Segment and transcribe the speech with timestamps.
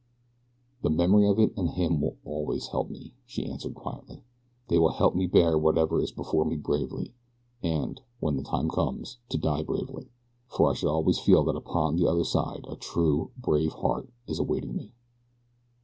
[0.81, 4.23] "The memory of it and him will always help me," she answered quietly.
[4.67, 7.13] "They will help me to bear whatever is before me bravely,
[7.61, 10.09] and, when the time comes, to die bravely;
[10.47, 14.39] for I shall always feel that upon the other side a true, brave heart is
[14.39, 14.91] awaiting me."